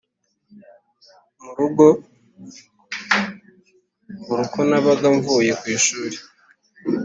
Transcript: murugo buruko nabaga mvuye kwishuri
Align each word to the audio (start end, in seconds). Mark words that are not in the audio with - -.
murugo 1.43 1.85
buruko 4.25 4.59
nabaga 4.69 5.07
mvuye 5.17 5.51
kwishuri 5.61 6.17